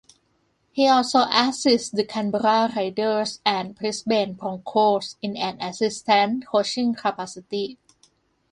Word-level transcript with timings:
He 0.71 0.87
also 0.87 1.25
assisted 1.31 1.95
the 1.95 2.03
Canberra 2.03 2.73
Raiders 2.75 3.39
and 3.45 3.75
Brisbane 3.75 4.33
Broncos 4.33 5.15
in 5.21 5.37
an 5.37 5.61
assistant 5.61 6.47
coaching 6.47 6.95
capacity. 6.95 7.77